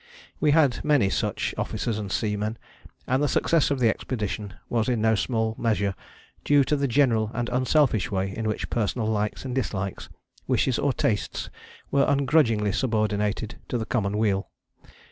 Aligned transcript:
We 0.39 0.49
had 0.49 0.83
many 0.83 1.11
such, 1.11 1.53
officers 1.59 1.99
and 1.99 2.11
seamen, 2.11 2.57
and 3.05 3.21
the 3.21 3.27
success 3.27 3.69
of 3.69 3.77
the 3.79 3.87
expedition 3.87 4.55
was 4.67 4.89
in 4.89 4.99
no 4.99 5.13
small 5.13 5.53
measure 5.59 5.93
due 6.43 6.63
to 6.63 6.75
the 6.75 6.87
general 6.87 7.29
and 7.35 7.49
unselfish 7.49 8.09
way 8.09 8.35
in 8.35 8.47
which 8.47 8.71
personal 8.71 9.05
likes 9.07 9.45
and 9.45 9.53
dislikes, 9.53 10.09
wishes 10.47 10.79
or 10.79 10.91
tastes 10.91 11.51
were 11.91 12.05
ungrudgingly 12.07 12.71
subordinated 12.71 13.59
to 13.69 13.77
the 13.77 13.85
common 13.85 14.17
weal. 14.17 14.49